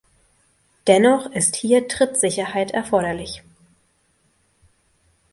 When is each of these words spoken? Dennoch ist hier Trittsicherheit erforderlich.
Dennoch 0.87 1.27
ist 1.31 1.55
hier 1.55 1.87
Trittsicherheit 1.87 2.71
erforderlich. 2.71 3.43